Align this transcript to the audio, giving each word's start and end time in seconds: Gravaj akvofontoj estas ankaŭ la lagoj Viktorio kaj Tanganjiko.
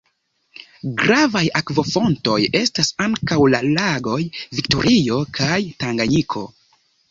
Gravaj 1.01 1.43
akvofontoj 1.59 2.39
estas 2.61 2.89
ankaŭ 3.09 3.39
la 3.57 3.61
lagoj 3.69 4.17
Viktorio 4.33 5.23
kaj 5.41 5.63
Tanganjiko. 5.85 6.47